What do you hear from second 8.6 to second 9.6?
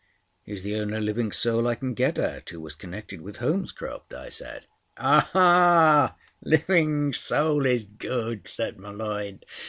M'Leod.